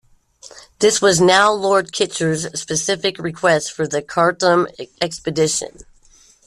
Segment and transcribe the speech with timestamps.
[0.79, 4.67] This was now at Lord Kitchener's specific request, for the Khartoum
[4.99, 5.77] expedition.